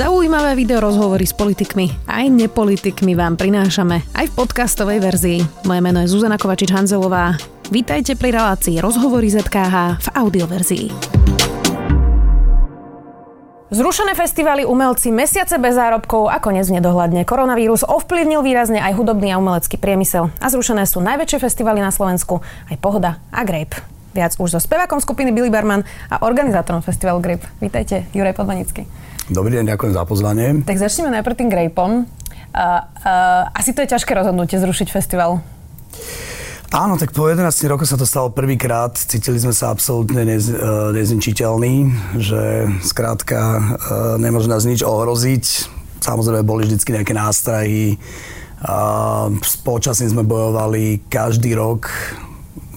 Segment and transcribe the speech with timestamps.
[0.00, 5.44] Zaujímavé video rozhovory s politikmi aj nepolitikmi vám prinášame aj v podcastovej verzii.
[5.68, 7.36] Moje meno je Zuzana Kovačič-Hanzelová.
[7.68, 10.86] Vítajte pri relácii Rozhovory ZKH v audioverzii.
[13.68, 17.28] Zrušené festivaly, umelci, mesiace bez zárobkov a konec nedohľadne.
[17.28, 20.32] Koronavírus ovplyvnil výrazne aj hudobný a umelecký priemysel.
[20.40, 22.40] A zrušené sú najväčšie festivaly na Slovensku,
[22.72, 23.76] aj Pohoda a Grape.
[24.16, 27.44] Viac už so spevákom skupiny Billy Barman a organizátorom festivalu Grape.
[27.60, 28.88] Vítajte, Juraj Podmanický.
[29.30, 30.66] Dobrý deň, ďakujem za pozvanie.
[30.66, 32.02] Tak začneme najprv tým grejpom.
[32.02, 32.02] Uh,
[32.50, 35.38] uh, asi to je ťažké rozhodnutie zrušiť festival.
[36.74, 38.98] Áno, tak po 11 rokoch sa to stalo prvýkrát.
[38.98, 41.74] Cítili sme sa absolútne nez, uh, nezničiteľní,
[42.18, 43.62] že skrátka uh,
[44.18, 45.44] nemôže nás nič ohroziť.
[46.02, 48.02] Samozrejme boli vždy nejaké nástrahy.
[49.62, 51.86] Počasne sme bojovali každý rok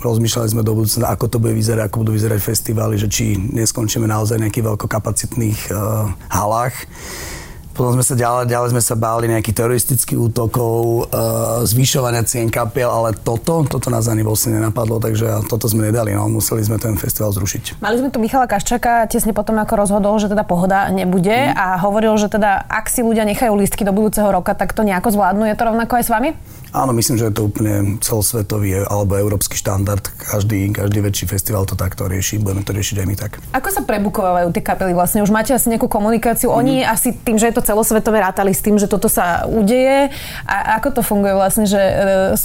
[0.03, 4.03] rozmýšľali sme do budúcna, ako to bude vyzerať, ako budú vyzerať festivály, že či neskončíme
[4.03, 6.76] naozaj nejakých veľkokapacitných uh, halách.
[7.73, 12.85] Potom sme sa ďalej, ďalej sme sa báli nejakých teroristických útokov, uh, zvyšovania cien kapiel,
[12.85, 16.93] ale toto, toto nás ani vlastne nenapadlo, takže toto sme nedali, no, museli sme ten
[17.02, 17.82] festival zrušiť.
[17.82, 21.57] Mali sme tu Michala Kaščaka tesne potom, ako rozhodol, že teda pohoda nebude mm.
[21.57, 25.10] a hovoril, že teda ak si ľudia nechajú lístky do budúceho roka, tak to nejako
[25.10, 25.49] zvládnu.
[25.49, 26.30] Je to rovnako aj s vami?
[26.74, 30.02] Áno, myslím, že je to úplne celosvetový alebo európsky štandard.
[30.18, 32.41] Každý, každý väčší festival to takto rieši.
[32.41, 33.32] Budeme to riešiť aj my tak.
[33.54, 34.98] Ako sa prebukovajú tie kapely?
[34.98, 36.49] Vlastne už máte asi nejakú komunikáciu.
[36.49, 40.11] Oni asi tým, že je to celosvetové, rátali s tým, že toto sa udeje.
[40.45, 41.93] A ako to funguje vlastne, že e,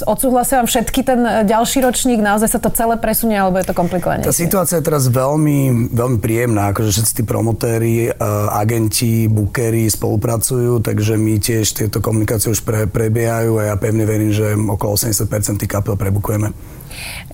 [0.06, 4.22] odsúhlasia vám všetky ten ďalší ročník, naozaj sa to celé presunie, alebo je to komplikované?
[4.22, 8.10] Tá situácia je teraz veľmi, veľmi príjemná, akože všetci tí promotéri, e,
[8.54, 14.30] agenti, bookery spolupracujú, takže my tiež tieto komunikácie už pre, prebiehajú a ja pevne verím,
[14.30, 16.77] že okolo 80% tých kapel prebukujeme.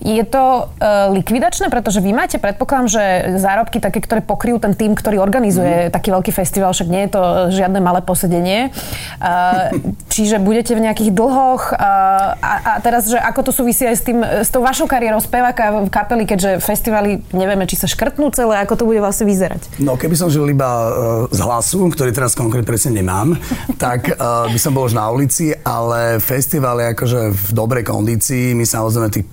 [0.05, 3.05] Je to uh, likvidačné, pretože vy máte, predpokladám, že
[3.41, 5.91] zárobky také, ktoré pokryjú ten tým, ktorý organizuje mm.
[5.95, 7.23] taký veľký festival, však nie je to
[7.55, 8.75] žiadne malé posedenie.
[9.23, 9.73] Uh,
[10.15, 14.03] čiže budete v nejakých dlhoch uh, a, a teraz, že ako to súvisí aj s,
[14.03, 18.61] tým, s tou vašou kariérou speváka v kapeli, keďže festivaly nevieme, či sa škrtnú celé,
[18.61, 19.81] ako to bude vlastne vyzerať?
[19.81, 20.91] No, keby som žil iba uh,
[21.31, 23.39] z hlasu, ktorý teraz konkrétne presne nemám,
[23.85, 28.53] tak uh, by som bol už na ulici, ale festival je akože v dobrej kondícii.
[28.53, 29.27] My samozrejme tých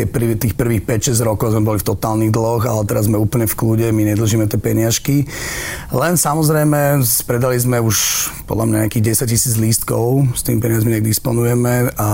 [0.00, 3.44] tie prv, tých prvých 5-6 rokov sme boli v totálnych dlhoch, ale teraz sme úplne
[3.44, 5.28] v kľude, my nedlžíme tie peniažky.
[5.92, 7.96] Len samozrejme, spredali sme už
[8.48, 12.08] podľa mňa nejakých 10 tisíc lístkov, s tým peniazmi nejak disponujeme a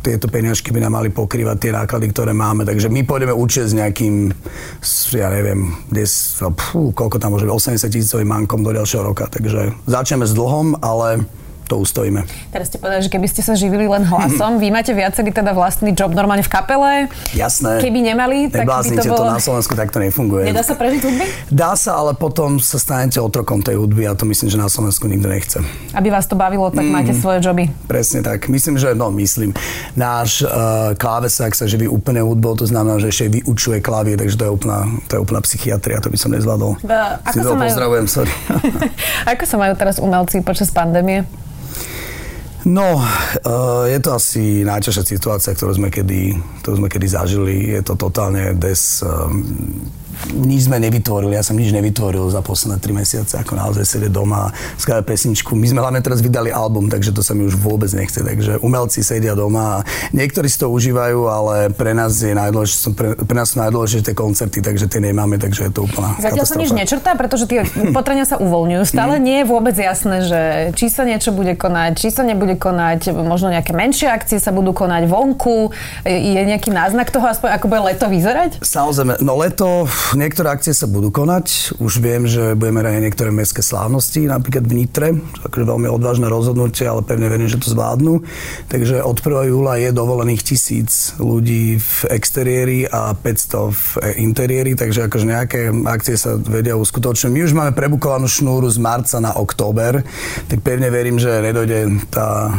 [0.00, 2.64] tieto peniažky by nám mali pokrývať tie náklady, ktoré máme.
[2.64, 4.32] Takže my pôjdeme určite s nejakým,
[5.12, 9.28] ja neviem, des, pú, koľko tam môže byť, 80 tisícovým mankom do ďalšieho roka.
[9.28, 11.24] Takže začneme s dlhom, ale
[11.70, 12.26] to ustojíme.
[12.50, 15.94] Teraz ste povedali, že keby ste sa živili len hlasom, vy máte viacerý teda vlastný
[15.94, 17.06] job normálne v kapele.
[17.30, 17.78] Jasné.
[17.78, 19.30] Keby nemali, tak by to bolo...
[19.30, 20.50] to na Slovensku takto nefunguje.
[20.50, 21.26] Nedá sa prežiť hudby?
[21.54, 25.06] Dá sa, ale potom sa stanete otrokom tej hudby a to myslím, že na Slovensku
[25.06, 25.58] nikto nechce.
[25.94, 27.70] Aby vás to bavilo, tak mm, máte svoje joby.
[27.86, 28.50] Presne tak.
[28.50, 29.54] Myslím, že, no myslím,
[29.94, 34.44] náš uh, klávesák sa živí úplne hudbou, to znamená, že ešte vyučuje klavír, takže to
[34.48, 36.82] je úplná, to je úplná psychiatria, to by som nezvládol.
[36.82, 37.66] Ba, ako sa majú...
[37.70, 38.32] pozdravujem, sorry.
[39.38, 41.22] ako sa majú teraz umelci počas pandémie?
[42.70, 47.74] No, uh, je to asi najťažšia situácia, ktorú sme kedy, ktorú sme kedy zažili.
[47.74, 49.02] Je to totálne des...
[50.30, 54.52] Nič sme nevytvorili, ja som nič nevytvoril za posledné tri mesiace, ako naozaj sedieť doma,
[54.76, 55.56] skladať pesničku.
[55.56, 58.20] My sme hlavne teraz vydali album, takže to sa mi už vôbec nechce.
[58.20, 63.08] Takže umelci sedia doma a niektorí si to užívajú, ale pre nás, je najdôležité, pre,
[63.16, 66.72] pre nás sú najdôležité koncerty, takže tie nemáme, takže je to úplná Zatiaľ sa nič
[66.76, 67.64] nečrtá, pretože tie
[67.96, 68.82] potrenia sa uvoľňujú.
[68.84, 69.22] Stále mm.
[69.24, 70.40] nie je vôbec jasné, že
[70.76, 74.76] či sa niečo bude konať, či sa nebude konať, možno nejaké menšie akcie sa budú
[74.76, 75.72] konať vonku.
[76.04, 78.60] Je nejaký náznak toho, aspoň ako bude leto vyzerať?
[78.60, 81.78] Samozrejme, no leto Niektoré akcie sa budú konať.
[81.78, 85.08] Už viem, že budeme rať niektoré mestské slávnosti, napríklad v Nitre.
[85.46, 88.26] Takže veľmi odvážne rozhodnutie, ale pevne verím, že to zvládnu.
[88.66, 89.54] Takže od 1.
[89.54, 93.82] júla je dovolených tisíc ľudí v exteriéri a 500 v
[94.18, 97.30] interiéri, takže akože nejaké akcie sa vedia uskutočniť.
[97.30, 100.02] My už máme prebukovanú šnúru z marca na október,
[100.50, 102.50] tak pevne verím, že nedojde tá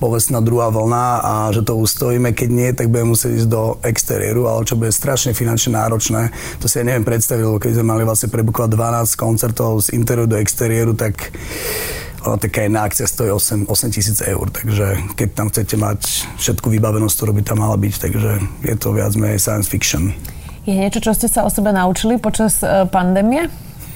[0.00, 2.32] povestná druhá vlna a že to ustojíme.
[2.32, 6.32] Keď nie, tak budeme musieť ísť do exteriéru, ale čo bude strašne finančne náročné.
[6.58, 10.26] To si ja neviem predstaviť, lebo keď sme mali vlastne prebukovať 12 koncertov z interiéru
[10.26, 11.30] do exteriéru, tak
[12.24, 16.00] ona taká jedna akcia stojí 8, 8 tisíc eur, takže keď tam chcete mať
[16.36, 18.30] všetku vybavenosť, ktorú by tam mala byť, takže
[18.64, 20.12] je to viac menej science fiction.
[20.68, 23.48] Je niečo, čo ste sa o sebe naučili počas uh, pandémie?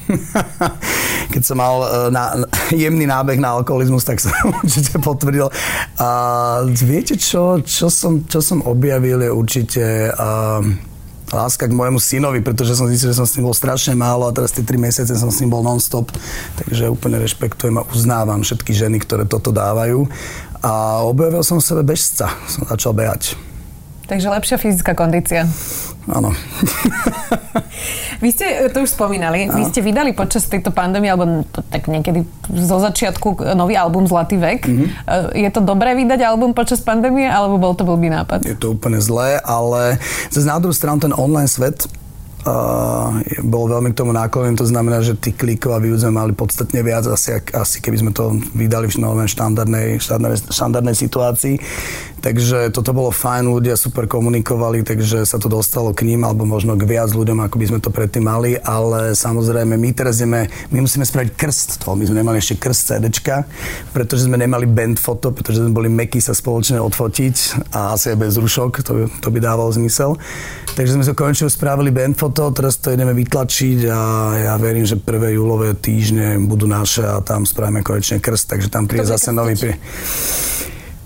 [1.34, 2.24] keď som mal e, na,
[2.84, 5.48] jemný nábeh na alkoholizmus, tak som určite potvrdil.
[5.98, 6.08] A
[6.66, 9.82] viete čo, čo som, čo som objavil je určite...
[10.14, 10.92] Uh,
[11.34, 14.34] láska k mojemu synovi, pretože som zistil, že som s ním bol strašne málo a
[14.36, 16.14] teraz tie tri mesiace som s ním bol non-stop,
[16.62, 20.06] takže úplne rešpektujem a uznávam všetky ženy, ktoré toto dávajú.
[20.62, 23.34] A objavil som v sebe bežca, som začal behať.
[24.04, 25.48] Takže lepšia fyzická kondícia.
[26.04, 26.36] Áno.
[28.20, 29.48] Vy ste to už spomínali.
[29.48, 34.60] Vy ste vydali počas tejto pandémie, alebo tak niekedy zo začiatku nový album Zlatý vek.
[34.68, 34.88] Mm-hmm.
[35.32, 38.44] Je to dobré vydať album počas pandémie, alebo bol to blbý nápad?
[38.44, 39.96] Je to úplne zlé, ale
[40.28, 41.88] zase na druhú stranu ten online svet
[42.44, 46.32] uh, bol veľmi k tomu náklonný, to znamená, že tých klikov a view sme mali
[46.36, 51.56] podstatne viac, asi, asi keby sme to vydali v štandardnej, štandardnej, štandardnej situácii.
[52.24, 56.72] Takže toto bolo fajn, ľudia super komunikovali, takže sa to dostalo k ním, alebo možno
[56.72, 60.80] k viac ľuďom, ako by sme to predtým mali, ale samozrejme my teraz ideme, my
[60.80, 63.44] musíme spraviť krst toho, my sme nemali ešte krst CDčka,
[63.92, 68.18] pretože sme nemali band foto, pretože sme boli meky sa spoločne odfotiť a asi aj
[68.24, 70.16] bez rušok, to, to by dávalo zmysel.
[70.80, 74.00] Takže sme sa konečne spravili band foto, teraz to ideme vytlačiť a
[74.48, 78.88] ja verím, že prvé júlové týždne budú naše a tam spravíme konečne krst, takže tam
[78.88, 79.60] príde zase nový...
[79.60, 79.76] Pri...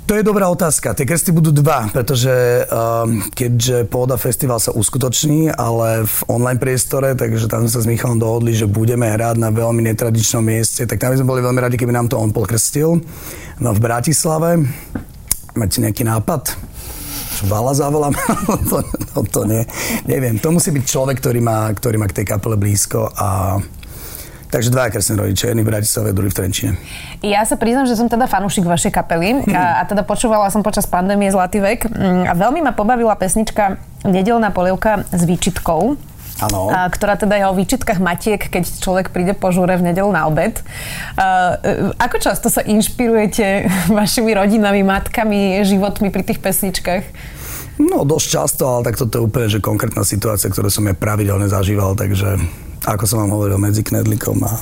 [0.08, 0.96] To je dobrá otázka.
[0.96, 2.32] Tie kresty budú dva, pretože
[2.64, 7.90] um, keďže Pôda festival sa uskutoční, ale v online priestore, takže tam sme sa s
[7.92, 11.60] Michalom dohodli, že budeme hrať na veľmi netradičnom mieste, tak tam by sme boli veľmi
[11.60, 13.04] radi, keby nám to on pokrstil.
[13.60, 14.64] No v Bratislave.
[15.52, 16.56] Máte nejaký nápad?
[17.44, 18.16] Vala zavolám?
[18.72, 18.80] to,
[19.12, 19.60] to, to nie.
[20.08, 20.40] Neviem.
[20.40, 23.60] To musí byť človek, ktorý má, ktorý má k tej kapele blízko a
[24.48, 26.72] Takže dva kresné rodičia, jedný v Bratislave, druhý v Trenčine.
[27.20, 30.88] Ja sa priznam, že som teda fanúšik vašej kapely a, a teda počúvala som počas
[30.88, 33.76] pandémie Zlatý vek mm, a veľmi ma pobavila pesnička
[34.08, 36.00] Nedelná polievka s výčitkou.
[36.38, 36.70] Ano.
[36.70, 40.30] A, ktorá teda je o výčitkách matiek, keď človek príde po žúre v nedelu na
[40.30, 40.54] obed.
[41.18, 43.66] A, e, ako často sa inšpirujete
[43.98, 47.36] vašimi rodinami, matkami, životmi pri tých pesničkách?
[47.78, 51.46] No, dosť často, ale tak toto je úplne, že konkrétna situácia, ktorú som ja pravidelne
[51.46, 52.38] zažíval, takže
[52.82, 54.52] ako som vám hovoril, medzi knedlikom a...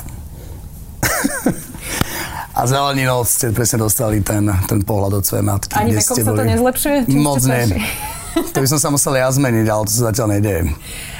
[2.57, 5.73] a zeleninou ste presne dostali ten, ten pohľad od svojej matky.
[5.77, 6.37] Ani vekom sa boli...
[6.37, 6.97] to nezlepšuje?
[7.17, 7.65] Moc nie.
[8.37, 10.69] To by som sa musel ja zmeniť, ale to sa zatiaľ nedeje.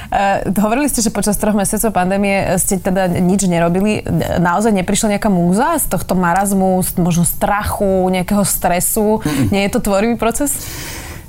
[0.06, 4.06] Uh, hovorili ste, že počas troch mesiacov pandémie ste teda nič nerobili.
[4.38, 9.18] Naozaj neprišla nejaká múza z tohto marazmu, možno strachu, nejakého stresu?
[9.18, 9.50] Mm-mm.
[9.50, 10.62] Nie je to tvorivý proces?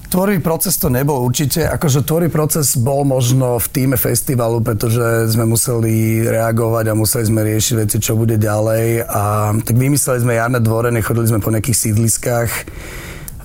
[0.10, 1.70] Tvorivý proces to nebol určite.
[1.70, 7.46] Akože tvorivý proces bol možno v týme festivalu, pretože sme museli reagovať a museli sme
[7.46, 9.06] riešiť veci, čo bude ďalej.
[9.06, 12.50] A tak vymysleli sme jarné dvore, nechodili sme po nejakých sídliskách.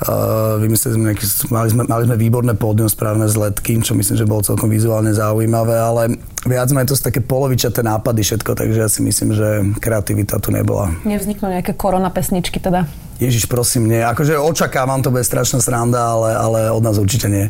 [0.04, 4.20] Uh, vymysleli sme nejaký, mali, sme, mali sme výborné pódium správne z letky, čo myslím,
[4.20, 8.78] že bolo celkom vizuálne zaujímavé, ale viac menej to sú také polovičaté nápady všetko, takže
[8.84, 10.92] ja si myslím, že kreativita tu nebola.
[11.08, 12.84] Nevzniknú nejaké korona pesničky teda?
[13.16, 14.02] Ježiš, prosím, nie.
[14.02, 17.46] Akože očakávam, to bude strašná sranda, ale, ale od nás určite nie.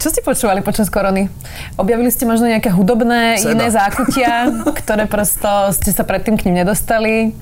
[0.00, 1.28] Čo ste počúvali počas korony?
[1.76, 3.52] Objavili ste možno nejaké hudobné Seba.
[3.52, 4.48] iné zákutia,
[4.82, 7.36] ktoré prosto ste sa predtým k ním nedostali?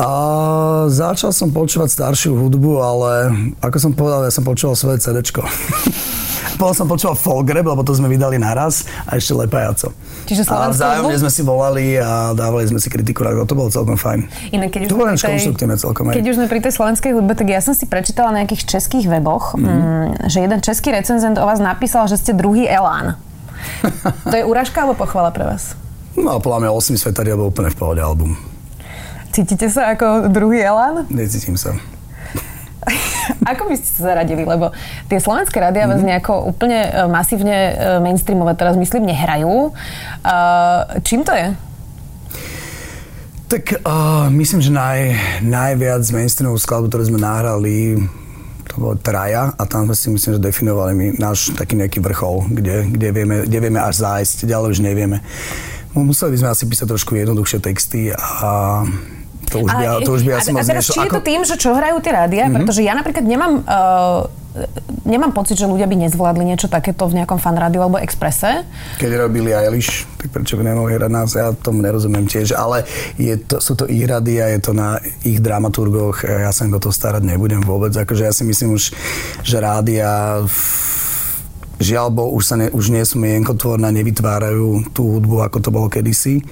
[0.00, 0.08] A
[0.88, 3.10] začal som počúvať staršiu hudbu, ale
[3.60, 5.44] ako som povedal, ja som počúval svoje CDčko.
[6.62, 9.90] Potom som počúval Folgreb, lebo to sme vydali naraz a ešte Lepajaco.
[10.30, 14.30] Čiže a vzájomne sme si volali a dávali sme si kritiku, to bolo celkom fajn.
[14.54, 16.14] Inak, keď už to bolo tej, celkom aj.
[16.22, 19.10] Keď už sme pri tej slovenskej hudbe, tak ja som si prečítala na nejakých českých
[19.10, 20.30] weboch, mm-hmm.
[20.30, 23.18] že jeden český recenzent o vás napísal, že ste druhý Elán.
[24.30, 25.74] to je úražka alebo pochvala pre vás?
[26.14, 28.51] No, podľa mňa 8 svetaria bol úplne v pohode album.
[29.32, 31.08] Cítite sa ako druhý Elán?
[31.08, 31.72] Necítim sa.
[33.54, 34.44] Ako by ste sa zaradili?
[34.44, 34.74] Lebo
[35.08, 36.08] tie slovenské rádia vás mhm.
[36.12, 37.72] nejako úplne e, masívne e,
[38.04, 39.72] mainstreamové teraz myslím nehrajú.
[40.22, 41.54] Uh, čím to je?
[43.48, 45.00] Tak uh, myslím, že naj,
[45.44, 48.00] najviac mainstreamovú skladbu, ktorú sme nahrali,
[48.64, 52.48] to bolo Traja a tam sme si myslím, že definovali my náš taký nejaký vrchol,
[52.48, 55.20] kde, kde, vieme, kde vieme až zájsť, ďalej už nevieme.
[55.92, 58.80] Museli by sme asi písať trošku jednoduchšie texty a
[59.52, 61.54] to už by, to už by asi moc A teraz, či je to tým, že
[61.60, 62.48] čo hrajú tie rádia?
[62.48, 62.56] Mm-hmm.
[62.56, 63.52] Pretože ja napríklad nemám...
[63.68, 64.42] Uh,
[65.08, 68.68] nemám pocit, že ľudia by nezvládli niečo takéto v nejakom fan rádiu alebo exprese.
[69.00, 71.32] Keď robili Eilish, tak prečo by nemohli hrať nás?
[71.32, 72.84] Ja tomu nerozumiem tiež, ale
[73.16, 76.28] je to, sú to ich rady a je to na ich dramaturgoch.
[76.28, 77.96] Ja sa im do toho starať nebudem vôbec.
[77.96, 78.92] Akože ja si myslím už,
[79.40, 80.44] že rádia
[81.82, 85.88] žiaľ bo, už, sa ne, už nie sú mienkotvorné, nevytvárajú tú hudbu, ako to bolo
[85.90, 86.44] kedysi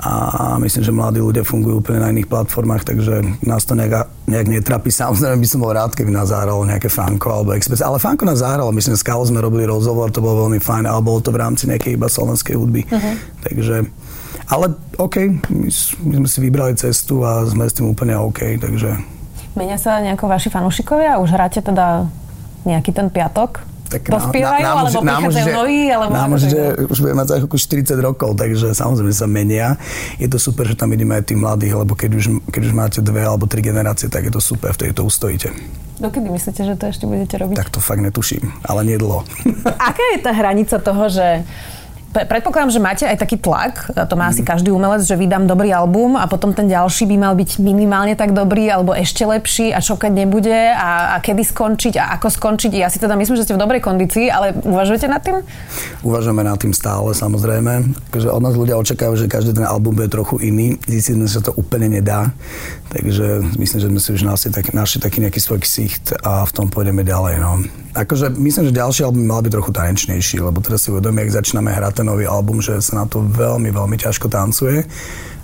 [0.00, 4.48] a myslím, že mladí ľudia fungujú úplne na iných platformách, takže nás to nejak, nejak
[4.48, 4.88] netrapí.
[4.88, 8.40] Samozrejme by som bol rád, keby nás zahralo nejaké Fanko alebo Express, ale Fanko nás
[8.40, 11.40] zahralo, myslím, s Kao sme robili rozhovor, to bolo veľmi fajn, ale bolo to v
[11.44, 12.82] rámci nejakej iba slovenskej hudby.
[12.88, 13.14] Uh-huh.
[13.44, 13.76] Takže,
[14.48, 15.16] ale OK,
[15.52, 15.68] my,
[16.08, 18.96] my sme si vybrali cestu a sme s tým úplne OK, takže...
[19.52, 21.20] Menia sa nejako vaši fanúšikovia?
[21.20, 22.08] Už hráte teda
[22.64, 23.71] nejaký ten piatok?
[23.92, 25.80] Tak Dospievajú, nám, alebo prichádzajú noví?
[25.92, 29.76] Alebo nám že už budeme mať za chvíľku 40 rokov, takže samozrejme sa menia.
[30.16, 32.98] Je to super, že tam vidíme aj tých mladých, lebo keď už, keď už máte
[33.04, 35.52] dve alebo tri generácie, tak je to super, vtedy to ustojíte.
[36.00, 37.54] Dokedy myslíte, že to ešte budete robiť?
[37.54, 39.22] Tak to fakt netuším, ale nie dlho.
[39.92, 41.46] Aká je tá hranica toho, že
[42.12, 44.48] Predpokladám, že máte aj taký tlak, to má asi mhm.
[44.52, 48.36] každý umelec, že vydám dobrý album a potom ten ďalší by mal byť minimálne tak
[48.36, 52.72] dobrý alebo ešte lepší a čo keď nebude a, a kedy skončiť a ako skončiť.
[52.76, 55.40] Ja si teda myslím, že ste v dobrej kondícii, ale uvažujete nad tým?
[56.04, 57.96] Uvažujeme nad tým stále, samozrejme.
[58.12, 60.76] Takže od nás ľudia očakávajú, že každý ten album bude trochu iný.
[60.84, 62.28] Zistíme, že sa to úplne nedá.
[62.92, 66.52] Takže myslím, že sme si už našli, tak, našli taký nejaký svoj ksicht a v
[66.52, 67.40] tom pôjdeme ďalej.
[67.40, 67.81] No.
[67.92, 71.76] Akože myslím, že ďalší album mal byť trochu tanečnejší, lebo teraz si uvedomím, ak začíname
[71.76, 74.88] hrať ten nový album, že sa na to veľmi, veľmi ťažko tancuje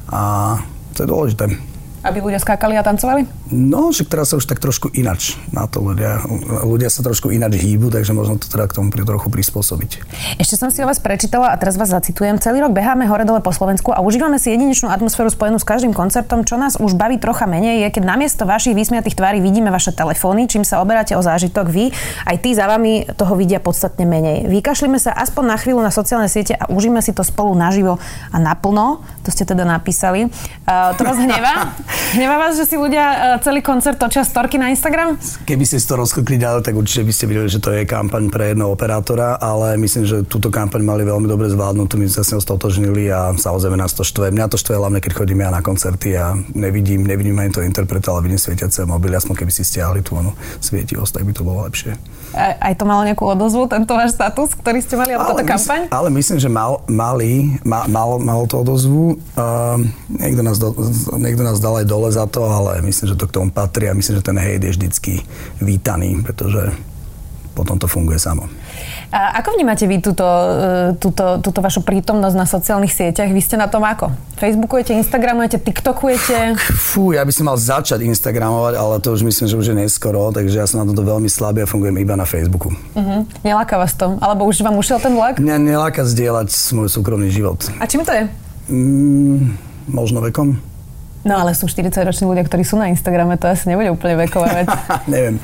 [0.09, 0.57] a
[0.97, 1.45] to je dôležité.
[2.07, 3.27] Aby ľudia skákali a tancovali?
[3.51, 6.23] No, však teraz sa už tak trošku inač na to ľudia.
[6.63, 9.91] Ľudia sa trošku inač hýbu, takže možno to teda k tomu trochu prispôsobiť.
[10.39, 12.37] Ešte som si o vás prečítala a teraz vás zacitujem.
[12.39, 15.97] Celý rok beháme hore dole po Slovensku a užívame si jedinečnú atmosféru spojenú s každým
[15.97, 16.45] koncertom.
[16.47, 20.47] Čo nás už baví trocha menej, je, keď namiesto vašich vysmiatých tvári vidíme vaše telefóny,
[20.47, 21.91] čím sa oberáte o zážitok vy,
[22.29, 24.47] aj tí za vami toho vidia podstatne menej.
[24.47, 27.97] Vykašlíme sa aspoň na chvíľu na sociálne siete a užíme si to spolu naživo
[28.31, 29.01] a naplno.
[29.25, 30.29] To ste teda napísali.
[30.69, 31.73] Uh, to vás hnevá?
[31.89, 35.17] Hnevá vás, že si ľudia uh, celý koncert točia storky na Instagram?
[35.45, 38.29] Keby ste si to rozklikli ďalej, tak určite by ste videli, že to je kampaň
[38.29, 42.37] pre jedného operátora, ale myslím, že túto kampaň mali veľmi dobre zvládnutú, my sme sa
[42.37, 44.33] s stotožnili a samozrejme nás to štve.
[44.33, 48.13] Mňa to štve hlavne, keď chodím ja na koncerty a nevidím, nevidím ani to interpreta,
[48.13, 50.33] ale vidím svietiace mobily, aspoň keby si stiahli tú onu
[50.65, 51.93] svietivosť, tak by to bolo lepšie.
[52.37, 55.89] Aj, to malo nejakú odozvu, tento váš status, ktorý ste mali, alebo táto kampaň?
[55.89, 59.17] Ale myslím, že mal, mali, ma, malo, malo to odozvu.
[59.33, 59.81] Uh,
[60.13, 60.77] niekto, nás do,
[61.17, 63.97] niekto nás dal aj dole za to, ale myslím, že to k tomu patrí a
[63.97, 65.13] myslím, že ten hejt je vždycky
[65.65, 66.77] vítaný, pretože
[67.57, 68.47] potom to funguje samo.
[69.09, 73.33] A ako vnímate vy túto, e, túto, túto vašu prítomnosť na sociálnych sieťach?
[73.33, 74.13] Vy ste na tom ako?
[74.37, 76.61] Facebookujete, Instagramujete, TikTokujete?
[76.77, 80.29] Fú, ja by som mal začať Instagramovať, ale to už myslím, že už je neskoro,
[80.29, 82.69] takže ja som na tomto veľmi slabý a fungujem iba na Facebooku.
[82.69, 83.25] Uh-huh.
[83.41, 84.21] Neláka vás to?
[84.21, 85.41] Alebo už vám ušiel ten vlak?
[85.41, 87.65] Mňa neláka zdieľať môj súkromný život.
[87.81, 88.29] A čím to je?
[88.69, 89.57] Mm,
[89.89, 90.61] možno vekom.
[91.25, 94.69] No ale sú 40-roční ľudia, ktorí sú na Instagrame, to asi nebude úplne veková vec.
[95.11, 95.41] Neviem.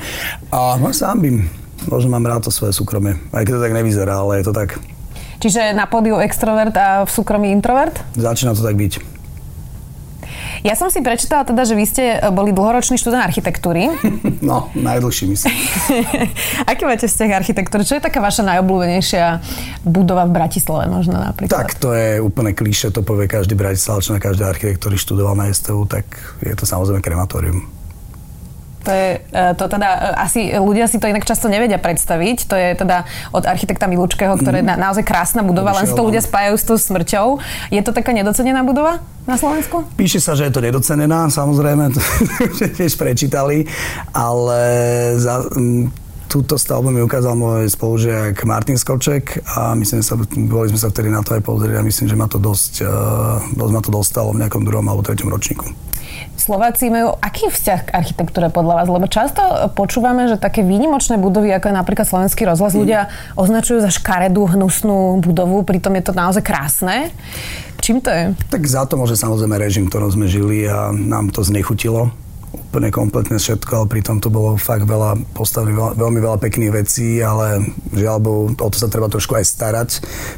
[0.53, 3.19] A sám by možno mám rád to svoje súkromie.
[3.35, 4.79] Aj keď to tak nevyzerá, ale je to tak.
[5.43, 7.99] Čiže na pódiu extrovert a v súkromí introvert?
[8.15, 9.15] Začína to tak byť.
[10.65, 12.03] Ja som si prečítala teda, že vy ste
[12.33, 13.93] boli dlhoročný študent architektúry.
[14.45, 15.53] No, najdlhší myslím.
[16.69, 17.81] Aký máte vzťah architektúry?
[17.81, 19.41] Čo je taká vaša najobľúbenejšia
[19.81, 21.53] budova v Bratislave možno napríklad?
[21.53, 25.85] Tak to je úplne klíše, to povie každý Bratislavčan, každý architekt, ktorý študoval na STU,
[25.89, 26.05] tak
[26.45, 27.65] je to samozrejme krematórium.
[28.85, 32.37] To je e, to teda, e, asi ľudia si to inak často nevedia predstaviť.
[32.45, 34.77] To je teda od architekta Milučkého, ktoré je mm.
[34.77, 37.41] naozaj krásna budova, len si to ľudia spájajú s tou smrťou.
[37.73, 39.89] Je to taká nedocenená budova na Slovensku?
[39.97, 42.01] Píše sa, že je to nedocenená, samozrejme, to
[42.77, 43.65] tiež prečítali,
[44.13, 44.61] ale
[45.17, 45.49] za,
[46.35, 51.07] túto stavbu mi ukázal môj spolužiak Martin Skoček a myslím, sa, boli sme sa vtedy
[51.07, 52.97] na to aj pozrieť a myslím, že ma to dosť, e,
[53.55, 55.84] dosť ma to dostalo v nejakom druhom alebo treťom ročníku.
[56.45, 58.85] Slováci majú aký vzťah k architektúre podľa vás?
[58.85, 59.41] Lebo často
[59.73, 62.79] počúvame, že také výnimočné budovy, ako je napríklad Slovenský rozhlas, mm.
[62.85, 67.09] ľudia označujú za škaredú, hnusnú budovu, pritom je to naozaj krásne.
[67.81, 68.37] Čím to je?
[68.53, 72.13] Tak za to môže samozrejme režim, ktorom sme žili a nám to znechutilo
[72.55, 77.73] úplne kompletne všetko, ale pritom to bolo fakt veľa veľa, veľmi veľa pekných vecí, ale
[77.91, 79.89] žiaľ bo, o to sa treba trošku aj starať.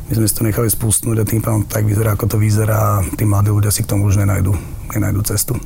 [0.08, 3.04] My sme si to nechali spustnúť a tým pádom tak vyzerá, ako to vyzerá a
[3.12, 4.56] tí mladí ľudia si k tomu už nenajdu,
[4.96, 5.58] nenajdu cestu.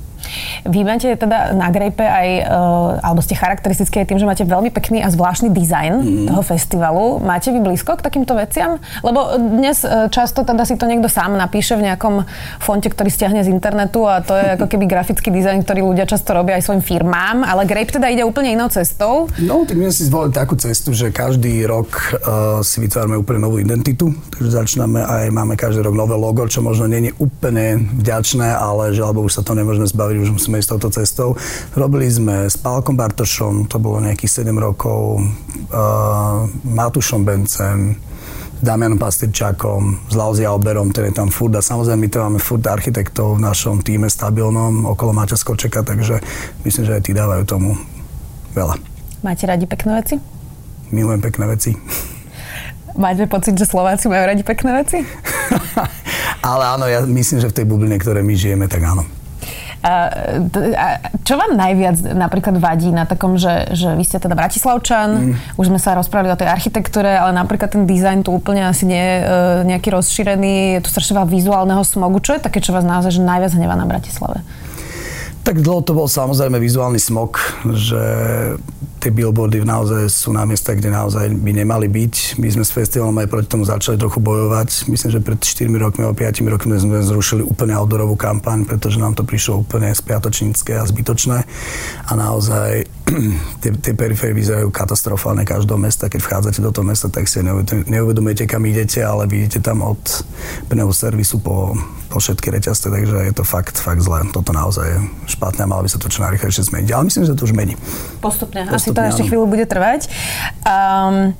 [0.65, 5.01] Vy máte teda na Grape aj, uh, alebo ste charakteristické tým, že máte veľmi pekný
[5.01, 6.25] a zvláštny dizajn mm.
[6.31, 7.19] toho festivalu.
[7.21, 8.77] Máte vy blízko k takýmto veciam?
[9.01, 12.25] Lebo dnes uh, často teda si to niekto sám napíše v nejakom
[12.61, 16.33] fonte, ktorý stiahne z internetu a to je ako keby grafický dizajn, ktorý ľudia často
[16.33, 19.27] robia aj svojim firmám, ale Grape teda ide úplne inou cestou.
[19.41, 21.89] No, tak my sme si zvolili takú cestu, že každý rok
[22.21, 26.61] uh, si vytvárame úplne novú identitu, takže začíname aj, máme každý rok nové logo, čo
[26.61, 30.61] možno nie je úplne vďačné, ale že alebo už sa to nemôžeme zbaviť už musíme
[30.61, 31.29] ísť touto cestou.
[31.73, 35.19] Robili sme s Pálkom Bartošom, to bolo nejakých 7 rokov,
[35.73, 37.97] uh, Matušom Bencem,
[38.61, 42.61] Damianom Pastyrčákom, s Lauzia Oberom, ktorý je tam furt a samozrejme my to máme furt
[42.69, 46.21] architektov v našom týme stabilnom okolo Maťa Skočeka, takže
[46.61, 47.73] myslím, že aj tí dávajú tomu
[48.53, 48.77] veľa.
[49.25, 50.15] Máte radi pekné veci?
[50.93, 51.73] Milujem pekné veci.
[52.93, 55.01] Máte pocit, že Slováci majú radi pekné veci?
[56.41, 59.05] Ale áno, ja myslím, že v tej bubline, ktoré my žijeme, tak áno.
[61.25, 65.57] Čo vám najviac napríklad vadí na takom, že, že vy ste teda Bratislavčan, mm.
[65.57, 69.01] už sme sa rozprávali o tej architektúre, ale napríklad ten dizajn tu úplne asi nie
[69.01, 69.17] je
[69.65, 72.21] nejaký rozšírený, je tu strašne veľa vizuálneho smogu.
[72.21, 74.45] Čo je také, čo vás naozaj že najviac hnevá na Bratislave?
[75.41, 78.01] Tak dlho to bol samozrejme vizuálny smog, že
[79.01, 82.37] tie billboardy naozaj sú na miestach, kde naozaj by nemali byť.
[82.37, 84.85] My sme s festivalom aj proti tomu začali trochu bojovať.
[84.85, 89.17] Myslím, že pred 4 rokmi alebo 5 rokmi sme zrušili úplne outdoorovú kampaň, pretože nám
[89.17, 91.37] to prišlo úplne spiatočnícke a zbytočné.
[92.05, 92.85] A naozaj
[93.61, 96.07] tie, tie periférie vyzerajú katastrofálne každého mesta.
[96.07, 97.43] Keď vchádzate do toho mesta, tak si
[97.87, 100.01] neuvedomujete, kam idete, ale vidíte tam od
[100.71, 101.75] pného servisu po,
[102.07, 104.23] po všetky reťazce, takže je to fakt, fakt zlé.
[104.31, 104.99] Toto naozaj je
[105.35, 106.89] špatné a malo by sa to čo najrychlejšie zmeniť.
[106.91, 107.75] Ale myslím, že to už mení.
[108.23, 108.67] Postupne.
[108.67, 110.07] Postupne asi to ešte chvíľu bude trvať.
[110.63, 111.35] Um,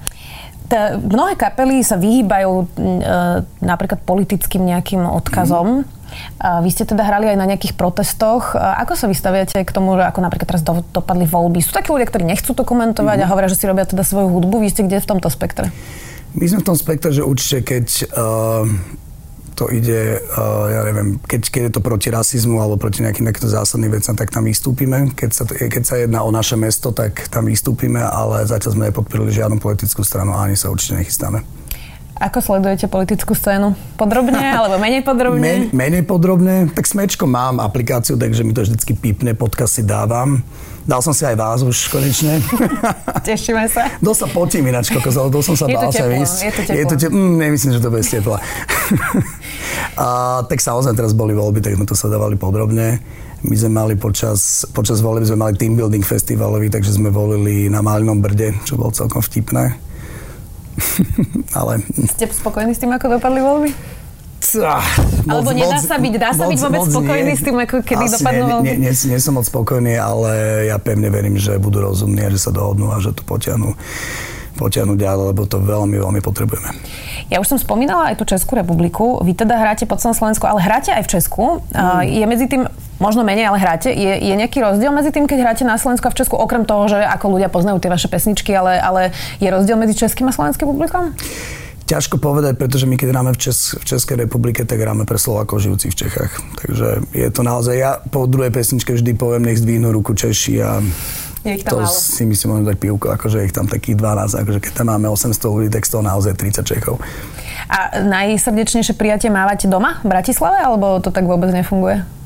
[0.72, 2.68] tá, mnohé kapely sa vyhýbajú uh,
[3.60, 5.84] napríklad politickým nejakým odkazom.
[5.84, 6.01] Mm.
[6.42, 8.56] Vy ste teda hrali aj na nejakých protestoch.
[8.56, 11.64] Ako sa vystaviate k tomu, že ako napríklad teraz do, dopadli voľby?
[11.64, 13.24] Sú takí ľudia, ktorí nechcú to komentovať mm.
[13.26, 14.62] a hovoria, že si robia teda svoju hudbu.
[14.62, 15.70] Vy ste kde v tomto spektre?
[16.32, 18.64] My sme v tom spektre, že určite keď uh,
[19.60, 23.52] to ide, uh, ja neviem, keď, keď je to proti rasizmu alebo proti nejakým takýmto
[23.52, 25.12] zásadným veciam, tak tam vystúpime.
[25.12, 29.30] Keď sa, keď sa jedná o naše mesto, tak tam vystúpime, ale zatiaľ sme nepodporili
[29.30, 31.61] žiadnu politickú stranu a ani sa určite nechystáme.
[32.22, 33.74] Ako sledujete politickú scénu?
[33.98, 35.42] Podrobne alebo menej podrobne?
[35.42, 36.70] Men, menej podrobne.
[36.70, 40.46] Tak smečko mám aplikáciu, takže mi to vždycky pípne, podcast si dávam.
[40.86, 42.38] Dal som si aj vás už konečne.
[43.26, 43.90] Tešíme sa.
[43.98, 46.38] Dosť sa potím ináč, kokos, dosť som sa je bál sa výsť.
[46.46, 46.78] Je to teplo.
[46.78, 47.18] Je to teplo.
[47.18, 48.38] Mm, nemyslím, že to bude tepla.
[50.06, 50.08] a,
[50.46, 53.02] tak samozrejme teraz boli voľby, tak sme to sledovali podrobne.
[53.42, 57.82] My sme mali počas, počas volieb sme mali team building festivalový, takže sme volili na
[57.82, 59.91] Malinom brde, čo bolo celkom vtipné.
[61.58, 61.82] Ale...
[62.12, 63.70] Ste spokojní s tým, ako dopadli voľby?
[64.66, 64.82] Ah,
[65.30, 67.76] Alebo nedá moc, sa byť, dá sa moc, byť vôbec spokojný nie, s tým, ako
[67.86, 70.32] kedy Asi dopadnú nie, nie, nie, nie som moc spokojný, ale
[70.66, 73.78] ja pevne verím, že budú rozumní a že sa dohodnú a že to potiahnu
[74.52, 76.76] potiahnuť ďalej, lebo to veľmi, veľmi potrebujeme.
[77.32, 79.18] Ja už som spomínala aj tú Českú republiku.
[79.24, 81.46] Vy teda hráte po celom Slovensku, ale hráte aj v Česku.
[81.72, 82.04] Mm.
[82.04, 82.68] Je medzi tým,
[83.02, 83.90] možno menej, ale hráte.
[83.90, 86.86] Je, je nejaký rozdiel medzi tým, keď hráte na Slovensku a v Česku, okrem toho,
[86.86, 89.02] že ako ľudia poznajú tie vaše pesničky, ale, ale
[89.42, 91.18] je rozdiel medzi Českým a Slovenským publikom?
[91.90, 95.60] Ťažko povedať, pretože my keď hráme v, Čes- v Českej republike, tak hráme pre Slovákov
[95.60, 96.32] žijúcich v Čechách.
[96.64, 100.80] Takže je to naozaj, ja po druhej pesničke vždy poviem, nech zdvihnú ruku Češi a
[101.42, 101.92] je ich tam to málo.
[101.92, 105.42] si myslím, môžem dať pivku, akože ich tam takých 12, akože keď tam máme 800
[105.42, 107.02] ľudí, tak z toho naozaj 30 Čechov.
[107.66, 112.21] A najsrdečnejšie prijatie mávate doma v Bratislave, alebo to tak vôbec nefunguje?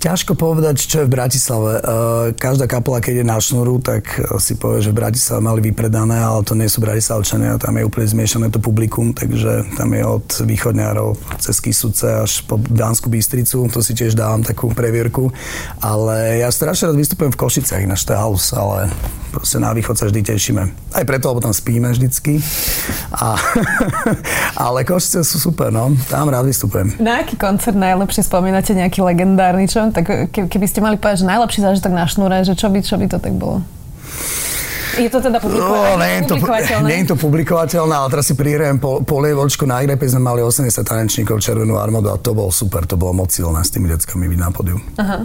[0.00, 1.72] Ťažko povedať, čo je v Bratislave.
[1.76, 1.82] E,
[2.32, 4.08] každá kapela, keď je na šnuru, tak
[4.40, 8.08] si povie, že v Bratislave mali vypredané, ale to nie sú Bratislavčania, tam je úplne
[8.08, 13.84] zmiešané to publikum, takže tam je od východňarov cez Kisuce až po Dánsku Bystricu, to
[13.84, 15.28] si tiež dávam takú previerku.
[15.84, 18.88] Ale ja strašne rád vystupujem v Košiciach, ináč to house, ale
[19.30, 20.62] proste na východ sa vždy tešíme.
[20.92, 22.42] Aj preto, lebo tam spíme vždycky.
[23.14, 23.38] A,
[24.68, 25.94] ale Košice sú super, no.
[26.10, 26.98] Tam rád vystupujem.
[26.98, 31.60] Na aký koncert najlepšie spomínate nejaký legendárny, čo tak keby ste mali povedať, že najlepší
[31.62, 33.62] zážitok na šnúre, že čo by, čo by to tak bolo?
[34.98, 35.96] Je to teda publikovateľné?
[35.96, 36.36] No, nie, je to,
[36.82, 40.66] nie je to publikovateľné, ale teraz si prihrajem po, polievočku na Igrepe, sme mali 80
[40.82, 44.40] tanečníkov červenú armádu a to bolo super, to bolo moc silné s tými deckami byť
[44.40, 44.76] na podiu.
[44.98, 45.24] Aha.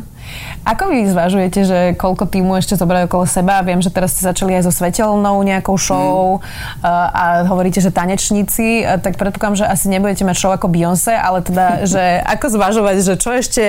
[0.66, 3.62] Ako vy zvažujete, že koľko týmu ešte zobrať okolo seba?
[3.62, 6.86] Viem, že teraz ste začali aj so svetelnou nejakou show mm.
[7.14, 11.68] a hovoríte, že tanečníci, tak predpokladám, že asi nebudete mať show ako Beyoncé, ale teda,
[11.92, 13.64] že ako zvažovať, že čo ešte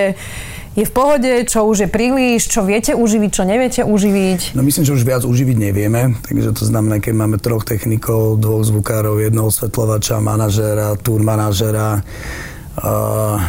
[0.77, 4.53] je v pohode, čo už je príliš, čo viete uživiť, čo neviete uživiť?
[4.53, 8.61] No myslím, že už viac uživiť nevieme, takže to znamená, keď máme troch technikov, dvoch
[8.61, 13.41] zvukárov, jednoho osvetľovača, manažéra, tour manažéra, uh,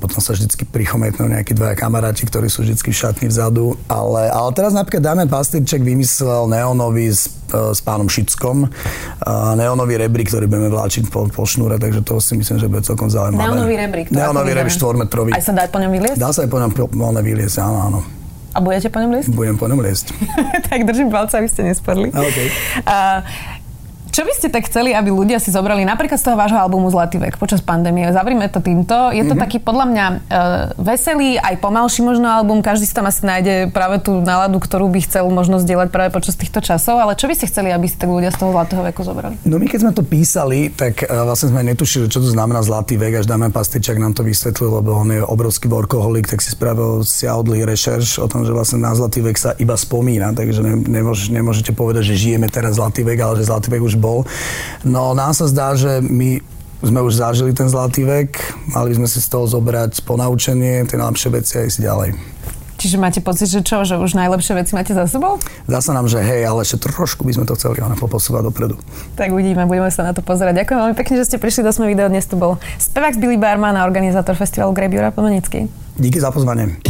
[0.00, 3.76] potom sa vždy prichometnú nejakí dvaja kamaráti, ktorí sú vždy v šatni vzadu.
[3.84, 10.00] Ale, ale teraz napríklad Damian Pastýrček vymyslel neonový s, e, s pánom Šickom, uh, neonový
[10.00, 13.44] rebrík, ktorý budeme vláčiť po, po šnúre, takže to si myslím, že bude celkom zaujímavé.
[13.44, 14.06] Neonový rebrík.
[14.08, 15.30] Neonový rebrík štvormetrový.
[15.36, 16.16] Aj sa dá po ňom vyliesť?
[16.16, 16.72] Dá sa aj po ňom
[17.20, 18.00] vyliesť, áno, áno.
[18.50, 19.30] A budete po ňom liesť?
[19.30, 20.10] Budem po ňom liesť.
[20.70, 22.10] tak držím palce, aby ste nespadli.
[22.10, 22.50] Okay.
[22.82, 23.22] Uh,
[24.10, 27.22] čo by ste tak chceli, aby ľudia si zobrali napríklad z toho vášho albumu Zlatý
[27.22, 28.10] vek počas pandémie?
[28.10, 29.14] Zavrime to týmto.
[29.14, 29.42] Je to mm-hmm.
[29.46, 30.18] taký podľa mňa uh,
[30.82, 32.60] veselý, aj pomalší možno album.
[32.60, 36.34] Každý si tam asi nájde práve tú náladu, ktorú by chcel možno zdieľať práve počas
[36.34, 36.98] týchto časov.
[36.98, 39.38] Ale čo by ste chceli, aby si tak ľudia z toho Zlatého veku zobrali?
[39.46, 42.98] No my keď sme to písali, tak uh, vlastne sme netušili, čo to znamená Zlatý
[42.98, 43.22] vek.
[43.22, 47.62] Až dáme Pastičak nám to vysvetlil, lebo on je obrovský workoholik, tak si spravil siahodlý
[47.62, 50.34] rešerš o tom, že vlastne na Zlatý vek sa iba spomína.
[50.34, 53.99] Takže ne, nemôž, nemôžete povedať, že žijeme teraz Zlatý vek, ale že Zlatý vek už
[54.00, 54.24] bol.
[54.82, 56.40] No nám sa zdá, že my
[56.80, 58.40] sme už zažili ten zlatý vek,
[58.72, 62.10] mali sme si z toho zobrať ponaučenie, tie najlepšie veci a ísť ďalej.
[62.80, 65.36] Čiže máte pocit, že čo, že už najlepšie veci máte za sebou?
[65.68, 68.80] Zdá sa nám, že hej, ale ešte trošku by sme to chceli ona poposúvať dopredu.
[69.20, 70.64] Tak uvidíme, budeme sa na to pozerať.
[70.64, 72.08] Ďakujem veľmi pekne, že ste prišli do sme video.
[72.08, 75.68] Dnes tu bol spevák Billy Barman a organizátor festivalu Grape Jura Pomenický.
[76.00, 76.89] Díky za pozvanie.